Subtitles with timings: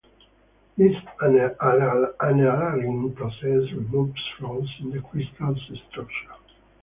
[0.77, 3.43] This annealing process
[3.75, 5.55] removes flaws in the crystal
[5.91, 6.35] structure.